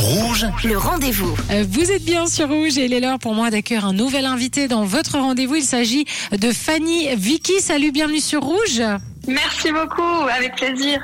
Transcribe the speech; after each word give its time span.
Rouge, 0.00 0.46
Le 0.64 0.78
rendez-vous. 0.78 1.34
Euh, 1.50 1.64
Vous 1.68 1.90
êtes 1.90 2.04
bien 2.04 2.26
sur 2.26 2.48
Rouge 2.48 2.78
et 2.78 2.86
il 2.86 2.94
est 2.94 3.00
l'heure 3.00 3.18
pour 3.18 3.34
moi 3.34 3.50
d'accueillir 3.50 3.84
un 3.84 3.92
nouvel 3.92 4.24
invité 4.24 4.66
dans 4.66 4.84
votre 4.84 5.18
rendez-vous. 5.18 5.56
Il 5.56 5.62
s'agit 5.62 6.06
de 6.32 6.52
Fanny 6.52 7.08
Vicky. 7.16 7.60
Salut, 7.60 7.92
bienvenue 7.92 8.20
sur 8.20 8.40
Rouge. 8.42 8.82
Merci 9.28 9.70
beaucoup, 9.70 10.26
avec 10.34 10.56
plaisir. 10.56 10.98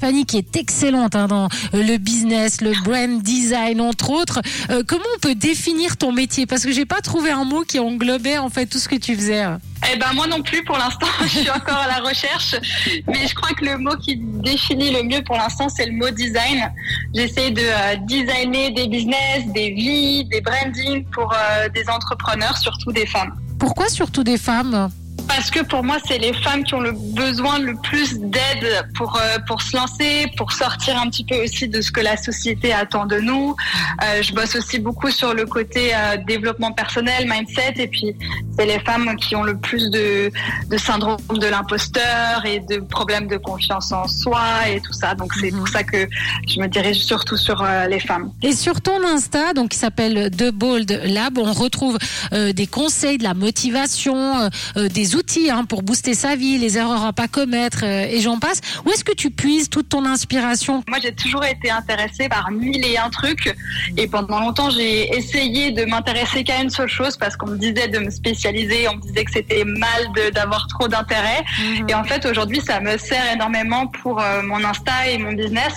Fanny 0.00 0.26
qui 0.26 0.36
est 0.36 0.56
excellente 0.56 1.16
hein, 1.16 1.26
dans 1.26 1.48
le 1.72 1.96
business, 1.96 2.60
le 2.60 2.72
brand 2.84 3.22
design 3.22 3.80
entre 3.80 4.10
autres. 4.10 4.42
Euh, 4.70 4.82
comment 4.86 5.02
on 5.16 5.18
peut 5.20 5.34
définir 5.34 5.96
ton 5.96 6.12
métier? 6.12 6.44
Parce 6.44 6.64
que 6.64 6.70
j'ai 6.72 6.84
pas 6.84 7.00
trouvé 7.00 7.30
un 7.30 7.44
mot 7.44 7.62
qui 7.62 7.78
englobait 7.78 8.36
en 8.36 8.50
fait 8.50 8.66
tout 8.66 8.78
ce 8.78 8.88
que 8.88 8.96
tu 8.96 9.16
faisais. 9.16 9.42
Eh 9.92 9.96
ben 9.96 10.12
moi 10.14 10.26
non 10.28 10.42
plus 10.42 10.62
pour 10.64 10.76
l'instant, 10.76 11.06
je 11.22 11.28
suis 11.28 11.50
encore 11.50 11.76
à 11.78 11.88
la 11.88 12.06
recherche, 12.06 12.54
mais 13.08 13.26
je 13.26 13.34
crois 13.34 13.50
que 13.56 13.64
le 13.64 13.78
mot 13.78 13.96
qui 13.96 14.16
définit 14.16 14.92
le 14.92 15.02
mieux 15.02 15.22
pour 15.24 15.36
l'instant 15.36 15.68
c'est 15.74 15.86
le 15.86 15.92
mot 15.92 16.10
design. 16.10 16.70
J'essaie 17.14 17.50
de 17.50 17.60
euh, 17.60 17.96
designer 18.06 18.70
des 18.70 18.88
business, 18.88 19.44
des 19.54 19.70
vies, 19.70 20.24
des 20.24 20.40
branding 20.40 21.04
pour 21.12 21.32
euh, 21.32 21.68
des 21.68 21.88
entrepreneurs, 21.88 22.56
surtout 22.56 22.90
des 22.92 23.06
femmes. 23.06 23.34
Pourquoi 23.58 23.88
surtout 23.88 24.24
des 24.24 24.38
femmes? 24.38 24.90
Parce 25.34 25.50
que 25.50 25.60
pour 25.64 25.82
moi, 25.82 25.96
c'est 26.06 26.18
les 26.18 26.34
femmes 26.34 26.62
qui 26.62 26.74
ont 26.74 26.80
le 26.80 26.92
besoin 26.92 27.58
le 27.58 27.74
plus 27.76 28.18
d'aide 28.18 28.86
pour 28.94 29.16
euh, 29.16 29.38
pour 29.48 29.62
se 29.62 29.74
lancer, 29.76 30.26
pour 30.36 30.52
sortir 30.52 31.00
un 31.00 31.08
petit 31.08 31.24
peu 31.24 31.42
aussi 31.42 31.68
de 31.68 31.80
ce 31.80 31.90
que 31.90 32.00
la 32.00 32.16
société 32.18 32.72
attend 32.72 33.06
de 33.06 33.18
nous. 33.18 33.56
Euh, 34.04 34.22
je 34.22 34.32
bosse 34.34 34.54
aussi 34.56 34.78
beaucoup 34.78 35.10
sur 35.10 35.32
le 35.32 35.46
côté 35.46 35.94
euh, 35.94 36.18
développement 36.26 36.72
personnel, 36.72 37.26
mindset, 37.26 37.74
et 37.76 37.88
puis 37.88 38.14
c'est 38.56 38.66
les 38.66 38.78
femmes 38.80 39.16
qui 39.16 39.34
ont 39.34 39.42
le 39.42 39.56
plus 39.56 39.90
de 39.90 40.30
de 40.68 40.76
syndrome 40.76 41.16
de 41.30 41.46
l'imposteur 41.46 42.44
et 42.44 42.60
de 42.60 42.76
problèmes 42.80 43.26
de 43.26 43.38
confiance 43.38 43.90
en 43.90 44.06
soi 44.06 44.42
et 44.68 44.80
tout 44.80 44.92
ça. 44.92 45.14
Donc 45.14 45.32
c'est 45.40 45.50
Mhm. 45.50 45.58
pour 45.58 45.68
ça 45.68 45.82
que 45.82 46.06
je 46.46 46.60
me 46.60 46.66
dirige 46.68 46.98
surtout 46.98 47.38
sur 47.38 47.64
les 47.88 48.00
femmes. 48.00 48.30
Et 48.42 48.52
sur 48.52 48.80
ton 48.82 49.02
Insta, 49.04 49.54
donc 49.54 49.70
qui 49.70 49.78
s'appelle 49.78 50.30
The 50.30 50.50
Bold 50.52 51.00
Lab, 51.04 51.38
on 51.38 51.52
retrouve 51.52 51.98
des 52.32 52.66
conseils, 52.66 53.16
de 53.18 53.22
la 53.24 53.34
motivation, 53.34 54.50
des 54.76 55.16
outils 55.16 55.21
hein, 55.50 55.64
pour 55.64 55.82
booster 55.82 56.14
sa 56.14 56.36
vie, 56.36 56.58
les 56.58 56.78
erreurs 56.78 57.04
à 57.04 57.12
pas 57.12 57.28
commettre, 57.28 57.84
euh, 57.84 58.06
et 58.08 58.20
j'en 58.20 58.38
passe. 58.38 58.60
Où 58.84 58.90
est-ce 58.90 59.04
que 59.04 59.14
tu 59.14 59.30
puises 59.30 59.68
toute 59.68 59.88
ton 59.88 60.04
inspiration? 60.04 60.82
Moi, 60.88 60.98
j'ai 61.02 61.14
toujours 61.14 61.44
été 61.44 61.70
intéressée 61.70 62.28
par 62.28 62.50
mille 62.50 62.84
et 62.84 62.98
un 62.98 63.10
trucs. 63.10 63.54
Et 63.96 64.06
pendant 64.06 64.40
longtemps, 64.40 64.70
j'ai 64.70 65.14
essayé 65.16 65.70
de 65.70 65.84
m'intéresser 65.84 66.44
qu'à 66.44 66.60
une 66.60 66.70
seule 66.70 66.88
chose 66.88 67.16
parce 67.16 67.36
qu'on 67.36 67.48
me 67.48 67.58
disait 67.58 67.88
de 67.88 67.98
me 67.98 68.10
spécialiser, 68.10 68.88
on 68.88 68.96
me 68.96 69.02
disait 69.02 69.24
que 69.24 69.32
c'était 69.32 69.64
mal 69.64 70.02
d'avoir 70.34 70.66
trop 70.68 70.88
d'intérêt. 70.88 71.44
Et 71.88 71.94
en 71.94 72.04
fait, 72.04 72.26
aujourd'hui, 72.26 72.60
ça 72.60 72.80
me 72.80 72.96
sert 72.98 73.32
énormément 73.32 73.86
pour 73.86 74.20
euh, 74.20 74.42
mon 74.42 74.62
Insta 74.64 75.08
et 75.08 75.18
mon 75.18 75.32
business. 75.32 75.74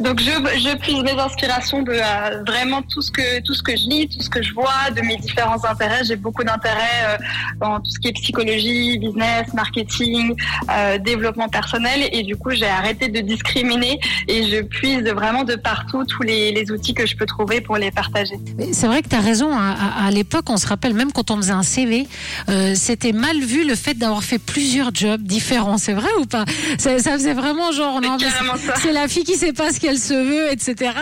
Donc, 0.00 0.20
je, 0.20 0.30
je 0.30 0.76
puise 0.78 1.02
mes 1.02 1.18
inspirations 1.28 1.82
de 1.82 1.92
euh, 1.92 2.42
vraiment 2.46 2.82
tout 2.82 3.02
ce 3.02 3.10
que 3.10 3.40
tout 3.40 3.54
ce 3.54 3.62
que 3.62 3.76
je 3.76 3.88
lis, 3.88 4.08
tout 4.08 4.22
ce 4.22 4.30
que 4.30 4.42
je 4.42 4.52
vois, 4.54 4.90
de 4.94 5.00
mes 5.00 5.16
différents 5.16 5.62
intérêts. 5.64 6.04
J'ai 6.04 6.16
beaucoup 6.16 6.44
d'intérêt 6.44 7.18
dans 7.60 7.80
tout 7.80 7.90
ce 7.90 7.98
qui 7.98 8.08
est 8.08 8.12
psychologie, 8.12 8.83
business, 8.98 9.52
marketing, 9.54 10.34
euh, 10.70 10.98
développement 10.98 11.48
personnel. 11.48 12.08
Et 12.12 12.22
du 12.22 12.36
coup, 12.36 12.50
j'ai 12.50 12.66
arrêté 12.66 13.08
de 13.08 13.20
discriminer 13.20 13.98
et 14.28 14.44
je 14.50 14.62
puise 14.62 15.02
vraiment 15.04 15.44
de 15.44 15.54
partout 15.56 16.04
tous 16.04 16.22
les, 16.22 16.52
les 16.52 16.70
outils 16.70 16.94
que 16.94 17.06
je 17.06 17.16
peux 17.16 17.26
trouver 17.26 17.60
pour 17.60 17.76
les 17.76 17.90
partager. 17.90 18.34
C'est 18.72 18.86
vrai 18.86 19.02
que 19.02 19.08
tu 19.08 19.16
as 19.16 19.20
raison. 19.20 19.50
À, 19.52 19.72
à- 19.72 20.06
à 20.06 20.10
l'époque, 20.10 20.44
on 20.48 20.56
se 20.56 20.66
rappelle, 20.66 20.92
même 20.94 21.12
quand 21.12 21.30
on 21.30 21.36
faisait 21.36 21.52
un 21.52 21.62
CV, 21.62 22.06
euh, 22.48 22.74
c'était 22.74 23.12
mal 23.12 23.40
vu 23.40 23.66
le 23.66 23.74
fait 23.74 23.94
d'avoir 23.94 24.22
fait 24.22 24.38
plusieurs 24.38 24.94
jobs 24.94 25.22
différents. 25.22 25.78
C'est 25.78 25.92
vrai 25.94 26.10
ou 26.20 26.26
pas? 26.26 26.44
Ça, 26.78 26.98
ça 26.98 27.12
faisait 27.12 27.32
vraiment 27.34 27.72
genre, 27.72 28.00
non, 28.00 28.16
c'est 28.82 28.92
la 28.92 29.08
fille 29.08 29.24
qui 29.24 29.34
sait 29.36 29.52
pas 29.52 29.72
ce 29.72 29.80
qu'elle 29.80 29.98
se 29.98 30.14
veut, 30.14 30.52
etc. 30.52 30.92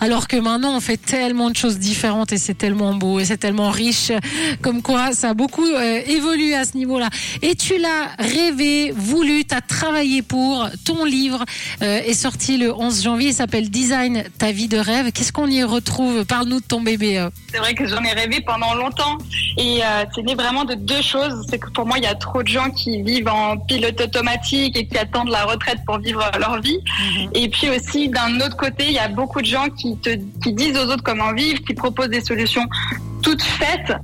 Alors 0.00 0.28
que 0.28 0.36
maintenant, 0.36 0.76
on 0.76 0.80
fait 0.80 0.96
tellement 0.96 1.50
de 1.50 1.56
choses 1.56 1.78
différentes 1.78 2.32
et 2.32 2.38
c'est 2.38 2.54
tellement 2.54 2.94
beau 2.94 3.18
et 3.20 3.24
c'est 3.24 3.36
tellement 3.38 3.70
riche. 3.70 4.12
Comme 4.60 4.82
quoi, 4.82 5.12
ça 5.12 5.30
a 5.30 5.34
beaucoup 5.34 5.64
euh, 5.66 6.00
évolué 6.06 6.54
à 6.54 6.64
ce 6.64 6.76
niveau-là. 6.76 7.08
Et 7.40 7.54
tu 7.54 7.78
l'as 7.78 8.10
rêvé, 8.18 8.92
voulu, 8.94 9.44
tu 9.44 9.54
as 9.54 9.60
travaillé 9.60 10.22
pour. 10.22 10.68
Ton 10.84 11.04
livre 11.04 11.44
euh, 11.82 12.00
est 12.00 12.14
sorti 12.14 12.58
le 12.58 12.74
11 12.74 13.02
janvier. 13.02 13.28
Il 13.28 13.34
s'appelle 13.34 13.70
Design 13.70 14.24
ta 14.38 14.52
vie 14.52 14.68
de 14.68 14.76
rêve. 14.76 15.12
Qu'est-ce 15.12 15.32
qu'on 15.32 15.46
y 15.48 15.62
retrouve? 15.64 16.24
Parle-nous 16.24 16.60
de 16.60 16.66
ton 16.66 16.80
bébé. 16.80 17.18
euh. 17.18 17.30
C'est 17.50 17.58
vrai 17.58 17.74
que 17.74 17.86
j'en 17.86 18.02
ai 18.02 18.12
rêvé 18.12 18.40
pendant 18.40 18.74
longtemps 18.74 19.18
et 19.58 19.80
euh, 19.82 20.04
c'est 20.14 20.22
né 20.22 20.34
vraiment 20.34 20.64
de 20.64 20.74
deux 20.74 21.02
choses. 21.02 21.46
C'est 21.48 21.58
que 21.58 21.70
pour 21.70 21.86
moi, 21.86 21.98
il 21.98 22.04
y 22.04 22.08
a 22.08 22.14
trop 22.14 22.42
de 22.42 22.48
gens 22.48 22.70
qui 22.70 23.02
vivent 23.02 23.28
en 23.28 23.56
pilote 23.56 24.00
automatique 24.00 24.76
et 24.76 24.86
qui 24.86 24.98
attendent 24.98 25.30
la 25.30 25.44
retraite 25.44 25.78
pour 25.86 25.98
vivre 25.98 26.22
leur 26.38 26.60
vie. 26.60 26.78
Et 27.34 27.48
puis 27.48 27.68
aussi, 27.70 28.08
d'un 28.08 28.36
autre 28.40 28.56
côté, 28.56 28.84
il 28.88 28.92
y 28.92 28.98
a 28.98 29.08
beaucoup 29.08 29.40
de 29.40 29.46
gens 29.46 29.68
qui, 29.68 29.96
te, 29.96 30.10
qui 30.42 30.52
disent 30.52 30.76
aux 30.76 30.86
autres 30.90 31.02
comment 31.02 31.32
vivre, 31.32 31.60
qui 31.66 31.74
proposent 31.74 32.08
des 32.08 32.22
solutions 32.24 32.64
toutes 33.22 33.42
faites. 33.42 33.94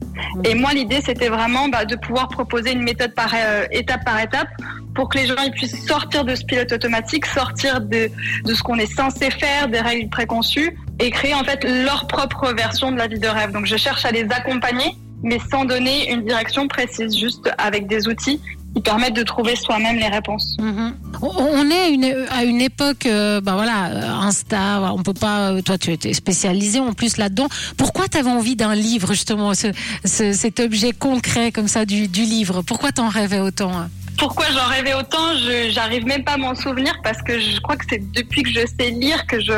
Et 0.45 0.55
moi, 0.55 0.73
l'idée, 0.73 1.01
c'était 1.05 1.29
vraiment 1.29 1.69
bah, 1.69 1.85
de 1.85 1.97
pouvoir 1.97 2.29
proposer 2.29 2.73
une 2.73 2.83
méthode 2.83 3.15
par 3.15 3.33
euh, 3.35 3.65
étape 3.71 4.05
par 4.05 4.21
étape 4.21 4.49
pour 4.95 5.09
que 5.09 5.19
les 5.19 5.27
gens 5.27 5.35
ils 5.45 5.53
puissent 5.53 5.87
sortir 5.87 6.25
de 6.25 6.35
ce 6.35 6.45
pilote 6.45 6.73
automatique, 6.73 7.27
sortir 7.27 7.81
de, 7.81 8.11
de 8.45 8.55
ce 8.55 8.63
qu'on 8.63 8.77
est 8.77 8.93
censé 8.93 9.31
faire, 9.31 9.69
des 9.69 9.81
règles 9.81 10.09
préconçues, 10.09 10.77
et 10.99 11.11
créer 11.11 11.35
en 11.35 11.45
fait 11.45 11.65
leur 11.65 12.07
propre 12.07 12.53
version 12.53 12.91
de 12.91 12.97
la 12.97 13.07
vie 13.07 13.21
de 13.21 13.29
rêve. 13.29 13.53
Donc, 13.53 13.67
je 13.67 13.77
cherche 13.77 14.05
à 14.05 14.11
les 14.11 14.27
accompagner, 14.31 14.97
mais 15.23 15.39
sans 15.51 15.65
donner 15.65 16.11
une 16.13 16.25
direction 16.25 16.67
précise, 16.69 17.17
juste 17.17 17.51
avec 17.59 17.87
des 17.87 18.09
outils 18.09 18.41
qui 18.75 18.83
permettent 18.83 19.17
de 19.17 19.23
trouver 19.23 19.57
soi-même 19.57 19.97
les 19.97 20.09
réponses. 20.09 20.57
Mhm. 20.61 20.95
On- 21.23 21.71
est 21.71 22.29
à 22.31 22.45
une, 22.45 22.61
époque, 22.61 23.07
euh, 23.07 23.41
bah 23.41 23.55
voilà, 23.55 23.87
euh, 23.89 24.11
Insta, 24.27 24.93
on 24.95 25.03
peut 25.03 25.15
pas. 25.15 25.51
euh, 25.53 25.63
Toi, 25.63 25.79
tu 25.79 25.93
étais 25.93 26.13
spécialisé 26.13 26.79
en 26.79 26.93
plus 26.93 27.17
là-dedans. 27.17 27.49
Pourquoi 27.77 28.09
tu 28.09 28.19
avais 28.19 28.31
envie 28.31 28.57
d'un 28.57 28.75
livre 28.75 29.13
justement, 29.13 29.55
ce, 29.55 29.69
ce- 30.05 30.33
cet 30.33 30.61
objet 30.61 30.93
concret 30.93 31.51
comme 31.53 31.69
ça 31.69 31.85
du, 31.85 32.09
du 32.09 32.23
livre? 32.23 32.63
Pourquoi 32.63 32.93
t'en 32.93 33.09
rêvais 33.09 33.41
autant 33.41 33.77
hein? 33.77 33.91
Pourquoi 34.19 34.47
j'en 34.51 34.67
rêvais 34.67 34.95
autant 34.95 35.37
Je 35.37 35.71
j'arrive 35.71 36.05
même 36.05 36.25
pas 36.25 36.33
à 36.33 36.37
m'en 36.37 36.57
souvenir 36.57 36.93
parce 37.05 37.23
que 37.23 37.39
je 37.39 37.61
crois 37.61 37.77
que 37.77 37.85
c'est 37.89 38.11
depuis 38.13 38.43
que 38.43 38.51
je 38.51 38.67
sais 38.67 38.91
lire 38.91 39.27
que 39.27 39.39
je, 39.41 39.53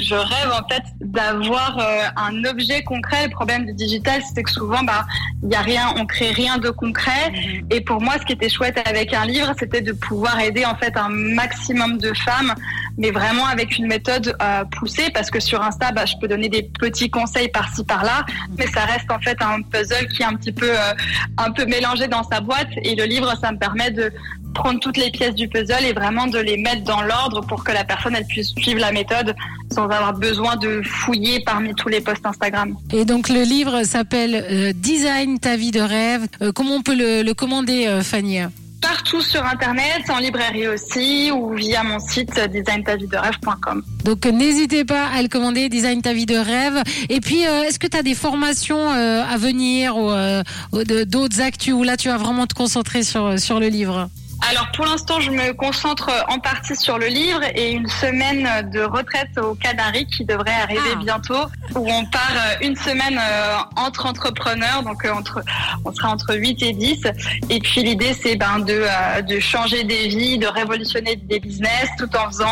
je 0.00 0.14
rêve 0.14 0.52
en 0.52 0.66
fait 0.68 0.82
d'avoir 1.00 1.78
euh, 1.78 2.02
un 2.16 2.44
objet 2.44 2.82
concret. 2.82 3.26
Le 3.26 3.30
problème 3.30 3.66
du 3.66 3.74
digital, 3.74 4.22
c'est 4.34 4.42
que 4.42 4.50
souvent, 4.50 4.82
bah, 4.84 5.06
il 5.42 5.50
y 5.50 5.54
a 5.54 5.60
rien, 5.60 5.94
on 5.96 6.06
crée 6.06 6.30
rien 6.30 6.56
de 6.56 6.70
concret. 6.70 7.32
Et 7.70 7.80
pour 7.82 8.00
moi, 8.00 8.14
ce 8.18 8.24
qui 8.24 8.32
était 8.32 8.48
chouette 8.48 8.78
avec 8.86 9.12
un 9.12 9.26
livre, 9.26 9.52
c'était 9.58 9.82
de 9.82 9.92
pouvoir 9.92 10.40
aider 10.40 10.64
en 10.64 10.76
fait 10.76 10.96
un 10.96 11.08
maximum 11.10 11.98
de 11.98 12.12
femmes, 12.24 12.54
mais 12.98 13.10
vraiment 13.10 13.46
avec 13.46 13.78
une 13.78 13.86
méthode 13.86 14.34
euh, 14.42 14.64
poussée, 14.78 15.10
parce 15.12 15.30
que 15.30 15.40
sur 15.40 15.62
Insta, 15.62 15.92
bah, 15.92 16.06
je 16.06 16.14
peux 16.20 16.28
donner 16.28 16.48
des 16.48 16.62
petits 16.62 17.10
conseils 17.10 17.48
par-ci 17.48 17.84
par-là, 17.84 18.24
mais 18.58 18.66
ça 18.66 18.80
reste 18.80 19.10
en 19.10 19.20
fait 19.20 19.36
un 19.40 19.62
puzzle 19.62 20.08
qui 20.08 20.22
est 20.22 20.26
un 20.26 20.34
petit 20.34 20.52
peu, 20.52 20.70
euh, 20.70 20.92
un 21.38 21.50
peu 21.50 21.66
mélangé 21.66 22.08
dans 22.08 22.22
sa 22.22 22.40
boîte. 22.40 22.68
Et 22.82 22.94
le 22.94 23.04
livre, 23.04 23.34
ça 23.40 23.52
me 23.52 23.58
permet 23.58 23.90
de 23.90 24.12
prendre 24.54 24.80
toutes 24.80 24.96
les 24.96 25.10
pièces 25.10 25.34
du 25.34 25.48
puzzle 25.48 25.84
et 25.84 25.92
vraiment 25.92 26.26
de 26.26 26.38
les 26.38 26.56
mettre 26.56 26.82
dans 26.84 27.02
l'ordre 27.02 27.42
pour 27.42 27.62
que 27.62 27.72
la 27.72 27.84
personne 27.84 28.14
elle 28.16 28.24
puisse 28.24 28.54
suivre 28.56 28.80
la 28.80 28.90
méthode 28.90 29.34
sans 29.70 29.84
avoir 29.84 30.14
besoin 30.14 30.56
de 30.56 30.80
fouiller 30.82 31.42
parmi 31.44 31.74
tous 31.74 31.88
les 31.90 32.00
posts 32.00 32.24
Instagram. 32.24 32.74
Et 32.92 33.04
donc 33.04 33.28
le 33.28 33.42
livre 33.42 33.82
s'appelle 33.82 34.46
euh, 34.50 34.72
Design 34.74 35.38
ta 35.38 35.56
vie 35.56 35.72
de 35.72 35.80
rêve. 35.80 36.26
Euh, 36.40 36.52
comment 36.52 36.76
on 36.76 36.82
peut 36.82 36.96
le, 36.96 37.30
commander, 37.34 38.00
Fanny? 38.02 38.40
Partout 38.80 39.20
sur 39.22 39.44
internet, 39.44 40.02
en 40.10 40.18
librairie 40.18 40.68
aussi 40.68 41.30
ou 41.32 41.54
via 41.54 41.82
mon 41.82 41.98
site 41.98 42.30
euh, 42.38 42.46
designtaviderêve.com. 42.46 43.82
Donc 44.04 44.26
euh, 44.26 44.30
n'hésitez 44.30 44.84
pas 44.84 45.06
à 45.06 45.22
le 45.22 45.28
commander, 45.28 45.68
Design 45.68 46.02
ta 46.02 46.12
vie 46.12 46.26
de 46.26 46.36
rêve. 46.36 46.82
Et 47.08 47.20
puis, 47.20 47.46
euh, 47.46 47.62
est-ce 47.64 47.78
que 47.78 47.86
tu 47.86 47.96
as 47.96 48.02
des 48.02 48.14
formations 48.14 48.92
euh, 48.92 49.22
à 49.24 49.36
venir 49.38 49.96
ou, 49.96 50.10
euh, 50.10 50.42
ou 50.72 50.84
de- 50.84 51.04
d'autres 51.04 51.40
actus 51.40 51.74
où 51.74 51.82
là 51.82 51.96
tu 51.96 52.08
vas 52.08 52.16
vraiment 52.18 52.46
te 52.46 52.54
concentrer 52.54 53.02
sur, 53.02 53.38
sur 53.40 53.58
le 53.60 53.68
livre? 53.68 54.08
Alors 54.48 54.70
pour 54.76 54.84
l'instant, 54.86 55.18
je 55.20 55.30
me 55.32 55.52
concentre 55.54 56.08
en 56.28 56.38
partie 56.38 56.76
sur 56.76 56.98
le 56.98 57.06
livre 57.06 57.40
et 57.54 57.72
une 57.72 57.88
semaine 57.88 58.70
de 58.70 58.80
retraite 58.80 59.36
aux 59.38 59.54
Canaries 59.56 60.06
qui 60.06 60.24
devrait 60.24 60.54
arriver 60.62 60.92
Ah. 60.92 60.96
bientôt, 60.96 61.44
où 61.74 61.90
on 61.90 62.04
part 62.06 62.30
euh, 62.36 62.54
une 62.62 62.76
semaine 62.76 63.18
euh, 63.20 63.56
entre 63.74 64.06
entrepreneurs, 64.06 64.84
donc 64.84 65.04
euh, 65.04 65.12
entre, 65.12 65.42
on 65.84 65.92
sera 65.92 66.10
entre 66.10 66.36
8 66.36 66.62
et 66.62 66.72
10. 66.72 67.02
Et 67.50 67.58
puis 67.58 67.82
l'idée, 67.82 68.12
c'est 68.12 68.36
ben, 68.36 68.60
de, 68.60 68.84
de 69.22 69.40
changer 69.40 69.82
des 69.82 70.06
vies, 70.08 70.38
de 70.38 70.46
révolutionner 70.46 71.16
des 71.16 71.40
business, 71.40 71.88
tout 71.98 72.08
en 72.16 72.26
faisant, 72.28 72.46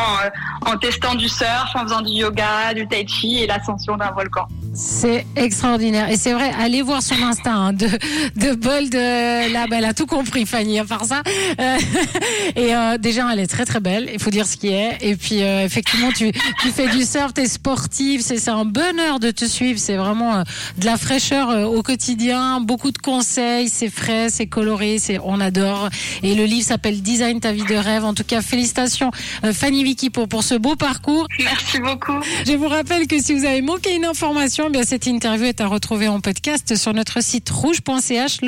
en 0.67 0.77
testant 0.77 1.15
du 1.15 1.29
surf, 1.29 1.77
en 1.77 1.85
faisant 1.85 2.01
du 2.01 2.11
yoga, 2.13 2.75
du 2.75 2.89
tai 2.89 3.07
chi 3.07 3.39
et 3.39 3.47
l'ascension 3.47 3.97
d'un 3.97 4.11
volcan. 4.11 4.49
C'est 4.75 5.25
extraordinaire. 5.37 6.11
Et 6.11 6.17
c'est 6.17 6.33
vrai, 6.33 6.51
allez 6.59 6.83
voir 6.83 7.01
son 7.01 7.15
instinct 7.23 7.67
hein, 7.67 7.73
de, 7.73 7.87
de 7.87 8.55
bol 8.55 8.91
de 8.91 9.53
là, 9.53 9.67
elle 9.71 9.85
a 9.85 9.95
tout 9.95 10.07
compris, 10.07 10.47
Fanny, 10.47 10.81
à 10.81 10.85
part 10.85 11.05
ça. 11.05 11.23
Euh, 11.61 11.79
et 12.57 12.75
euh, 12.75 12.99
déjà, 12.99 13.33
elle 13.33 13.39
est 13.39 13.47
très 13.47 13.65
très 13.65 13.79
belle, 13.79 14.11
il 14.13 14.19
faut 14.19 14.31
dire 14.31 14.47
ce 14.47 14.57
qui 14.57 14.69
est. 14.69 14.99
Et 15.01 15.15
puis, 15.15 15.43
euh, 15.43 15.65
effectivement, 15.65 16.11
tu, 16.11 16.33
tu 16.61 16.69
fais 16.71 16.89
du 16.89 17.05
surf, 17.05 17.33
t'es 17.33 17.47
sportive, 17.47 18.21
c'est 18.21 18.49
un 18.49 18.65
bonheur 18.65 19.21
de 19.21 19.31
te 19.31 19.45
suivre. 19.45 19.79
C'est 19.79 19.97
vraiment 19.97 20.43
de 20.79 20.85
la 20.85 20.97
fraîcheur 20.97 21.71
au 21.71 21.83
quotidien, 21.83 22.61
beaucoup 22.61 22.91
de 22.91 22.99
conseils, 22.99 23.69
c'est 23.69 23.91
frais, 23.91 24.29
c'est 24.29 24.47
coloré, 24.47 24.99
c'est 24.99 25.21
on 25.23 25.41
adore. 25.41 25.89
Et 26.25 26.35
le 26.35 26.47
livre 26.47 26.67
s'appelle 26.67 27.01
Design 27.01 27.39
ta 27.39 27.53
vie 27.53 27.65
de 27.65 27.77
rêve. 27.77 28.05
En 28.05 28.15
tout 28.15 28.25
cas, 28.25 28.43
félicitations, 28.43 29.13
Fanny 29.53 29.85
Vicky, 29.85 30.11
pour, 30.11 30.27
pour 30.27 30.43
ce 30.43 30.57
beau 30.57 30.75
parcours. 30.75 31.29
Merci 31.39 31.79
beaucoup. 31.79 32.19
Je 32.45 32.55
vous 32.55 32.69
rappelle 32.69 33.07
que 33.07 33.21
si 33.21 33.35
vous 33.35 33.45
avez 33.45 33.63
manqué 33.63 33.95
une 33.95 34.05
information, 34.05 34.64
cette 34.85 35.07
interview 35.07 35.47
est 35.47 35.61
à 35.61 35.67
retrouver 35.67 36.09
en 36.09 36.21
podcast 36.21 36.77
sur 36.77 36.95
notre 36.95 37.23
site 37.23 37.51
rouge.ch. 37.51 38.41